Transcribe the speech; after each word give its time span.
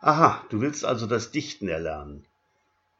Aha, 0.00 0.44
du 0.50 0.60
willst 0.60 0.84
also 0.84 1.06
das 1.06 1.32
Dichten 1.32 1.66
erlernen. 1.66 2.24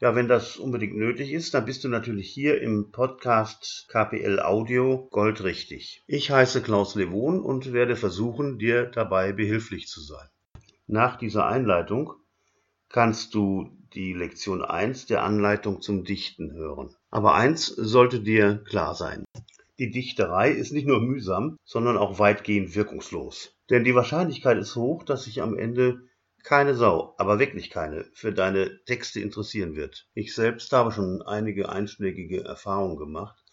Ja, 0.01 0.17
wenn 0.17 0.27
das 0.27 0.57
unbedingt 0.57 0.97
nötig 0.97 1.33
ist, 1.33 1.55
dann 1.55 1.65
bist 1.65 1.85
du 1.85 1.89
natürlich 1.89 2.29
hier 2.29 2.61
im 2.61 2.91
Podcast 2.91 3.87
KPL 3.89 4.41
Audio 4.41 5.07
goldrichtig. 5.13 6.03
Ich 6.09 6.33
heiße 6.33 6.61
Klaus 6.61 6.97
Levon 6.97 7.41
und 7.41 7.73
werde 7.73 7.95
versuchen, 7.95 8.59
dir 8.59 8.87
dabei 8.87 9.33
behilflich 9.33 9.87
zu 9.87 10.01
sein. 10.01 10.27
Nach 10.89 11.15
dieser 11.15 11.47
Einleitung 11.47 12.15
kannst 12.89 13.33
du 13.33 13.71
die 13.95 14.13
Lektion 14.13 14.65
1 14.65 15.07
der 15.07 15.23
Anleitung 15.23 15.81
zum 15.81 16.03
Dichten 16.03 16.53
hören. 16.53 16.97
Aber 17.13 17.35
eins 17.35 17.67
sollte 17.67 18.19
dir 18.19 18.65
klar 18.69 18.97
sein. 18.97 19.25
Die 19.79 19.93
Dichterei 19.93 20.51
ist 20.51 20.73
nicht 20.73 20.89
nur 20.89 21.01
mühsam, 21.01 21.59
sondern 21.65 21.97
auch 21.97 22.19
weitgehend 22.19 22.75
wirkungslos. 22.75 23.55
Denn 23.71 23.85
die 23.85 23.95
Wahrscheinlichkeit 23.95 24.59
ist 24.59 24.75
hoch, 24.75 25.05
dass 25.05 25.25
sich 25.25 25.43
am 25.43 25.57
Ende 25.57 26.01
keine 26.45 26.75
Sau, 26.75 27.15
aber 27.19 27.39
wirklich 27.39 27.71
keine, 27.71 28.05
für 28.13 28.33
deine 28.33 28.83
Texte 28.85 29.21
interessieren 29.21 29.77
wird. 29.77 30.07
Ich 30.15 30.35
selbst 30.35 30.73
habe 30.73 30.93
schon 30.93 31.23
einige 31.23 31.69
einschlägige 31.69 32.45
Erfahrungen 32.45 32.97
gemacht, 32.97 33.45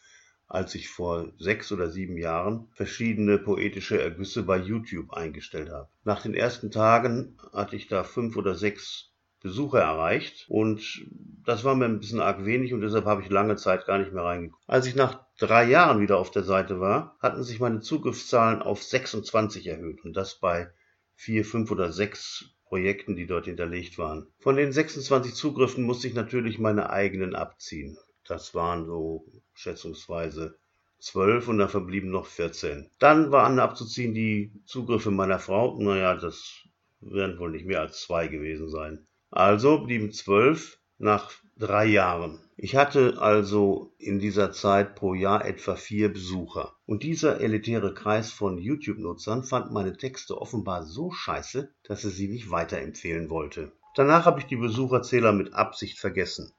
als 0.47 0.75
ich 0.75 0.89
vor 0.89 1.33
sechs 1.37 1.71
oder 1.71 1.89
sieben 1.89 2.17
Jahren 2.17 2.69
verschiedene 2.73 3.37
poetische 3.39 4.01
Ergüsse 4.01 4.43
bei 4.43 4.57
YouTube 4.57 5.11
eingestellt 5.11 5.69
habe. 5.69 5.89
Nach 6.03 6.21
den 6.21 6.33
ersten 6.33 6.71
Tagen 6.71 7.37
hatte 7.51 7.75
ich 7.75 7.87
da 7.87 8.03
fünf 8.03 8.37
oder 8.37 8.55
sechs 8.55 9.11
Besucher 9.41 9.79
erreicht 9.79 10.45
und 10.47 11.05
das 11.43 11.63
war 11.63 11.75
mir 11.75 11.85
ein 11.85 11.99
bisschen 11.99 12.19
arg 12.19 12.45
wenig 12.45 12.73
und 12.73 12.81
deshalb 12.81 13.05
habe 13.05 13.21
ich 13.21 13.29
lange 13.29 13.55
Zeit 13.57 13.85
gar 13.85 13.99
nicht 13.99 14.11
mehr 14.11 14.23
reingeguckt. 14.23 14.63
Als 14.65 14.87
ich 14.87 14.95
nach 14.95 15.25
drei 15.37 15.65
Jahren 15.65 15.99
wieder 15.99 16.17
auf 16.17 16.31
der 16.31 16.43
Seite 16.43 16.79
war, 16.79 17.15
hatten 17.19 17.43
sich 17.43 17.59
meine 17.59 17.81
Zugriffszahlen 17.81 18.61
auf 18.63 18.81
26 18.81 19.67
erhöht 19.67 20.03
und 20.03 20.13
das 20.13 20.39
bei 20.39 20.71
vier, 21.13 21.45
fünf 21.45 21.69
oder 21.69 21.91
sechs 21.91 22.54
Projekten, 22.65 23.15
die 23.15 23.27
dort 23.27 23.45
hinterlegt 23.45 23.97
waren. 23.97 24.27
Von 24.39 24.55
den 24.55 24.71
26 24.71 25.33
Zugriffen 25.35 25.83
musste 25.83 26.07
ich 26.07 26.13
natürlich 26.13 26.59
meine 26.59 26.89
eigenen 26.89 27.35
abziehen. 27.35 27.97
Das 28.25 28.55
waren 28.55 28.85
so 28.85 29.25
schätzungsweise 29.53 30.57
zwölf 30.99 31.47
und 31.47 31.59
da 31.59 31.67
verblieben 31.67 32.09
noch 32.09 32.25
14. 32.25 32.89
Dann 32.99 33.31
waren 33.31 33.59
abzuziehen 33.59 34.13
die 34.13 34.51
Zugriffe 34.65 35.11
meiner 35.11 35.39
Frau. 35.39 35.79
Naja, 35.79 36.15
das 36.15 36.63
werden 36.99 37.37
wohl 37.37 37.51
nicht 37.51 37.65
mehr 37.65 37.81
als 37.81 38.01
zwei 38.01 38.27
gewesen 38.27 38.69
sein. 38.69 39.05
Also 39.29 39.83
blieben 39.83 40.11
zwölf 40.11 40.79
nach 40.97 41.31
drei 41.57 41.85
Jahren. 41.85 42.39
Ich 42.57 42.75
hatte 42.75 43.15
also 43.19 43.91
in 43.97 44.19
dieser 44.19 44.51
Zeit 44.51 44.95
pro 44.95 45.13
Jahr 45.13 45.45
etwa 45.45 45.75
vier 45.75 46.11
Besucher. 46.11 46.73
Und 46.85 47.03
dieser 47.03 47.41
elitäre 47.41 47.93
Kreis 47.93 48.31
von 48.31 48.57
YouTube-Nutzern 48.57 49.43
fand 49.43 49.71
meine 49.71 49.97
Texte 49.97 50.39
offenbar 50.39 50.83
so 50.83 51.11
scheiße, 51.11 51.69
dass 51.83 52.03
er 52.03 52.11
sie 52.11 52.27
nicht 52.27 52.51
weiterempfehlen 52.51 53.29
wollte. 53.29 53.71
Danach 53.95 54.25
habe 54.25 54.39
ich 54.39 54.45
die 54.45 54.55
Besucherzähler 54.57 55.31
mit 55.31 55.53
Absicht 55.53 55.99
vergessen. 55.99 56.51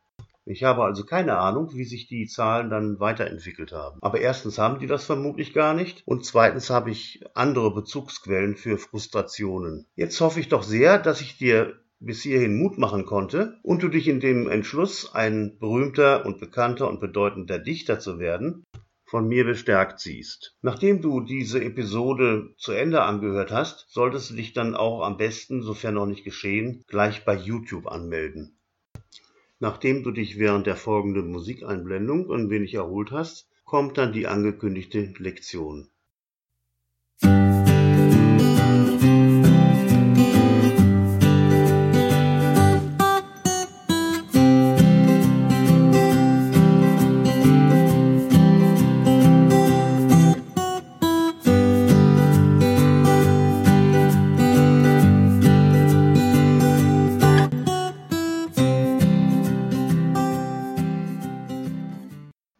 Ich 0.48 0.62
habe 0.62 0.84
also 0.84 1.04
keine 1.04 1.38
Ahnung, 1.38 1.74
wie 1.74 1.84
sich 1.84 2.06
die 2.06 2.26
Zahlen 2.26 2.70
dann 2.70 3.00
weiterentwickelt 3.00 3.72
haben. 3.72 3.98
Aber 4.00 4.20
erstens 4.20 4.58
haben 4.58 4.78
die 4.78 4.86
das 4.86 5.04
vermutlich 5.04 5.52
gar 5.52 5.74
nicht 5.74 6.02
und 6.06 6.24
zweitens 6.24 6.70
habe 6.70 6.90
ich 6.90 7.24
andere 7.34 7.74
Bezugsquellen 7.74 8.56
für 8.56 8.78
Frustrationen. 8.78 9.86
Jetzt 9.96 10.20
hoffe 10.20 10.38
ich 10.38 10.48
doch 10.48 10.62
sehr, 10.62 10.98
dass 10.98 11.20
ich 11.20 11.36
dir 11.36 11.80
bis 11.98 12.22
hierhin 12.22 12.56
Mut 12.56 12.78
machen 12.78 13.06
konnte 13.06 13.58
und 13.62 13.82
du 13.82 13.88
dich 13.88 14.08
in 14.08 14.20
dem 14.20 14.48
Entschluss, 14.48 15.14
ein 15.14 15.58
berühmter 15.58 16.26
und 16.26 16.38
bekannter 16.38 16.88
und 16.88 17.00
bedeutender 17.00 17.58
Dichter 17.58 17.98
zu 17.98 18.18
werden, 18.18 18.64
von 19.04 19.28
mir 19.28 19.44
bestärkt 19.44 20.00
siehst. 20.00 20.56
Nachdem 20.62 21.00
du 21.00 21.20
diese 21.20 21.62
Episode 21.62 22.54
zu 22.58 22.72
Ende 22.72 23.02
angehört 23.02 23.52
hast, 23.52 23.86
solltest 23.88 24.30
du 24.30 24.34
dich 24.34 24.52
dann 24.52 24.74
auch 24.74 25.02
am 25.02 25.16
besten, 25.16 25.62
sofern 25.62 25.94
noch 25.94 26.06
nicht 26.06 26.24
geschehen, 26.24 26.82
gleich 26.88 27.24
bei 27.24 27.36
YouTube 27.36 27.86
anmelden. 27.86 28.58
Nachdem 29.58 30.02
du 30.02 30.10
dich 30.10 30.38
während 30.38 30.66
der 30.66 30.76
folgenden 30.76 31.30
Musikeinblendung 31.30 32.30
ein 32.30 32.50
wenig 32.50 32.74
erholt 32.74 33.10
hast, 33.10 33.48
kommt 33.64 33.96
dann 33.96 34.12
die 34.12 34.26
angekündigte 34.26 35.14
Lektion. 35.18 35.88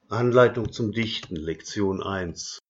Anleitung 0.09 0.71
zum 0.71 0.93
Dichten, 0.93 1.35
Lektion 1.35 2.01
1 2.01 2.61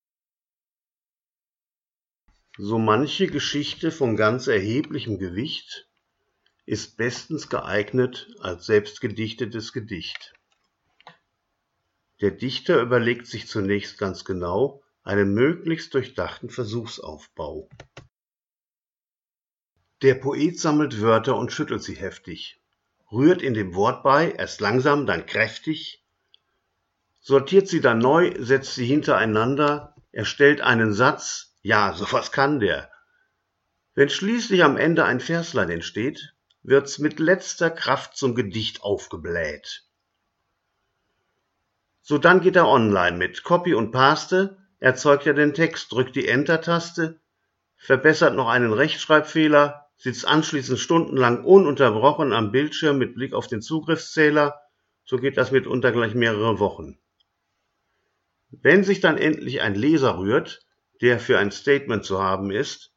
So 2.56 2.78
manche 2.78 3.26
Geschichte 3.26 3.92
von 3.92 4.16
ganz 4.16 4.46
erheblichem 4.46 5.18
Gewicht 5.18 5.86
ist 6.64 6.96
bestens 6.96 7.50
geeignet 7.50 8.34
als 8.40 8.64
selbstgedichtetes 8.64 9.74
Gedicht. 9.74 10.32
Der 12.22 12.30
Dichter 12.30 12.80
überlegt 12.80 13.26
sich 13.26 13.48
zunächst 13.48 13.98
ganz 13.98 14.24
genau 14.24 14.82
einen 15.02 15.34
möglichst 15.34 15.92
durchdachten 15.92 16.48
Versuchsaufbau. 16.48 17.68
Der 20.00 20.14
Poet 20.14 20.58
sammelt 20.58 21.02
Wörter 21.02 21.36
und 21.36 21.52
schüttelt 21.52 21.82
sie 21.82 21.96
heftig, 21.96 22.62
rührt 23.12 23.42
in 23.42 23.52
dem 23.52 23.74
Wort 23.74 24.02
bei, 24.02 24.30
erst 24.30 24.62
langsam, 24.62 25.04
dann 25.04 25.26
kräftig, 25.26 26.02
sortiert 27.26 27.66
sie 27.66 27.80
dann 27.80 27.98
neu, 27.98 28.34
setzt 28.38 28.76
sie 28.76 28.86
hintereinander, 28.86 29.96
erstellt 30.12 30.60
einen 30.60 30.92
Satz, 30.92 31.56
ja, 31.60 31.92
sowas 31.92 32.30
kann 32.30 32.60
der. 32.60 32.88
Wenn 33.96 34.08
schließlich 34.08 34.62
am 34.62 34.76
Ende 34.76 35.04
ein 35.04 35.18
Verslein 35.18 35.68
entsteht, 35.68 36.34
wird's 36.62 37.00
mit 37.00 37.18
letzter 37.18 37.68
Kraft 37.68 38.16
zum 38.16 38.36
Gedicht 38.36 38.84
aufgebläht. 38.84 39.88
So 42.00 42.16
dann 42.16 42.42
geht 42.42 42.54
er 42.54 42.68
online 42.68 43.16
mit 43.16 43.42
Copy 43.42 43.74
und 43.74 43.90
Paste, 43.90 44.56
erzeugt 44.78 45.26
er 45.26 45.34
den 45.34 45.52
Text, 45.52 45.90
drückt 45.90 46.14
die 46.14 46.28
Enter-Taste, 46.28 47.18
verbessert 47.76 48.36
noch 48.36 48.46
einen 48.46 48.72
Rechtschreibfehler, 48.72 49.88
sitzt 49.96 50.28
anschließend 50.28 50.78
stundenlang 50.78 51.44
ununterbrochen 51.44 52.32
am 52.32 52.52
Bildschirm 52.52 52.98
mit 52.98 53.16
Blick 53.16 53.34
auf 53.34 53.48
den 53.48 53.62
Zugriffszähler, 53.62 54.60
so 55.04 55.16
geht 55.16 55.36
das 55.36 55.50
mitunter 55.50 55.90
gleich 55.90 56.14
mehrere 56.14 56.60
Wochen. 56.60 57.00
Wenn 58.50 58.84
sich 58.84 59.00
dann 59.00 59.18
endlich 59.18 59.60
ein 59.60 59.74
Leser 59.74 60.18
rührt, 60.18 60.66
der 61.00 61.18
für 61.18 61.38
ein 61.38 61.50
Statement 61.50 62.04
zu 62.04 62.22
haben 62.22 62.50
ist, 62.50 62.92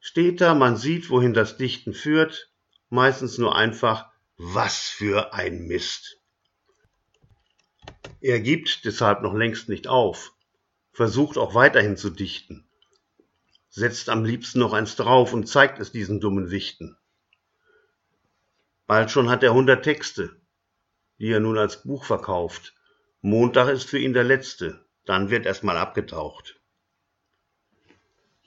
steht 0.00 0.40
da, 0.40 0.54
man 0.54 0.76
sieht, 0.76 1.10
wohin 1.10 1.34
das 1.34 1.56
Dichten 1.56 1.94
führt, 1.94 2.50
meistens 2.88 3.38
nur 3.38 3.56
einfach, 3.56 4.10
was 4.36 4.88
für 4.88 5.34
ein 5.34 5.66
Mist. 5.66 6.18
Er 8.20 8.40
gibt 8.40 8.84
deshalb 8.84 9.22
noch 9.22 9.34
längst 9.34 9.68
nicht 9.68 9.88
auf, 9.88 10.32
versucht 10.92 11.38
auch 11.38 11.54
weiterhin 11.54 11.96
zu 11.96 12.10
dichten, 12.10 12.68
setzt 13.68 14.08
am 14.08 14.24
liebsten 14.24 14.58
noch 14.58 14.72
eins 14.72 14.96
drauf 14.96 15.32
und 15.32 15.48
zeigt 15.48 15.78
es 15.78 15.92
diesen 15.92 16.20
dummen 16.20 16.50
Wichten. 16.50 16.96
Bald 18.86 19.10
schon 19.10 19.28
hat 19.28 19.42
er 19.42 19.54
hundert 19.54 19.84
Texte, 19.84 20.40
die 21.18 21.30
er 21.30 21.40
nun 21.40 21.58
als 21.58 21.82
Buch 21.82 22.04
verkauft, 22.04 22.74
Montag 23.20 23.68
ist 23.68 23.84
für 23.84 23.98
ihn 23.98 24.12
der 24.12 24.24
letzte, 24.24 24.86
dann 25.04 25.30
wird 25.30 25.44
erstmal 25.44 25.76
abgetaucht. 25.76 26.60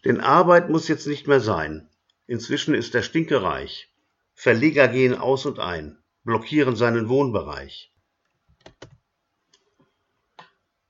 Denn 0.05 0.21
Arbeit 0.21 0.69
muss 0.69 0.87
jetzt 0.87 1.07
nicht 1.07 1.27
mehr 1.27 1.41
sein. 1.41 1.89
Inzwischen 2.25 2.73
ist 2.73 2.95
er 2.95 3.03
stinkereich. 3.03 3.93
Verleger 4.33 4.87
gehen 4.87 5.17
aus 5.17 5.45
und 5.45 5.59
ein, 5.59 6.01
blockieren 6.23 6.75
seinen 6.75 7.09
Wohnbereich. 7.09 7.91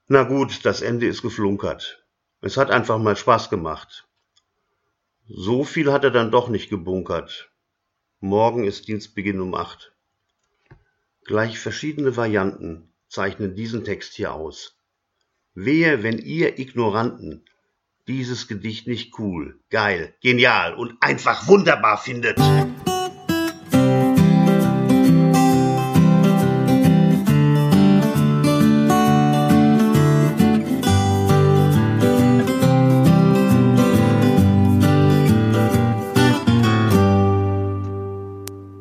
Na 0.08 0.24
gut, 0.24 0.64
das 0.64 0.82
Ende 0.82 1.08
ist 1.08 1.22
geflunkert. 1.22 2.06
Es 2.42 2.58
hat 2.58 2.70
einfach 2.70 3.00
mal 3.00 3.16
Spaß 3.16 3.50
gemacht. 3.50 4.08
So 5.28 5.64
viel 5.64 5.92
hat 5.92 6.04
er 6.04 6.12
dann 6.12 6.32
doch 6.32 6.50
nicht 6.50 6.70
gebunkert. 6.70 7.52
Morgen 8.20 8.64
ist 8.64 8.88
Dienstbeginn 8.88 9.42
um 9.42 9.56
acht. 9.56 9.96
Gleich 11.26 11.58
verschiedene 11.60 12.16
Varianten, 12.18 12.91
zeichnen 13.12 13.56
diesen 13.56 13.84
Text 13.84 14.14
hier 14.14 14.34
aus. 14.34 14.78
Wehe, 15.54 16.02
wenn 16.02 16.18
ihr 16.18 16.58
Ignoranten 16.60 17.44
dieses 18.08 18.48
Gedicht 18.48 18.88
nicht 18.88 19.20
cool, 19.20 19.60
geil, 19.70 20.16
genial 20.22 20.74
und 20.76 20.96
einfach 21.02 21.48
wunderbar 21.48 21.98
findet. 21.98 22.40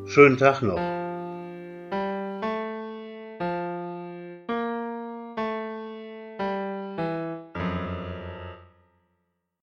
Schönen 0.07 0.37
Tag 0.37 0.61
noch. 0.61 1.00